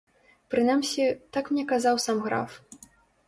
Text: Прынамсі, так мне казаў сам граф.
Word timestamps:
Прынамсі, 0.53 1.05
так 1.37 1.51
мне 1.55 1.63
казаў 1.73 1.95
сам 2.05 2.17
граф. 2.27 2.51